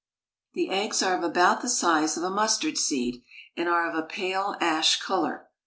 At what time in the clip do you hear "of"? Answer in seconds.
1.15-1.23, 2.17-2.23, 3.87-3.93